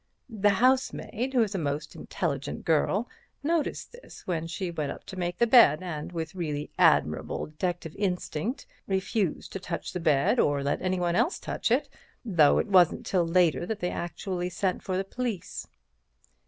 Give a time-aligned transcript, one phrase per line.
[0.31, 3.07] The housemaid, who is a most intelligent girl,
[3.43, 7.95] noticed this when she went up to make the bed, and, with really admirable detective
[7.95, 11.87] instinct, refused to touch the bed or let anybody else touch it,
[12.25, 15.67] though it wasn't till later that they actually sent for the police."